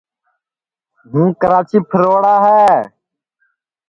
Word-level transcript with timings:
ہُوں 1.09 1.27
کِراچی 1.41 1.79
پھروڑا 1.89 2.35
ہے 2.45 2.67